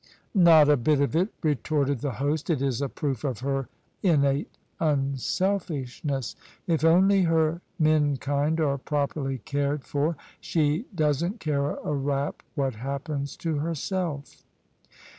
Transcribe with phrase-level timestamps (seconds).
[0.33, 3.67] "Not a bit of it," retorted the host:" it is a proof of her
[4.01, 6.35] innate unselfishness.
[6.65, 13.37] If only her menkind are properly cared for, she doesn't care a rap what happens
[13.45, 14.43] to herself."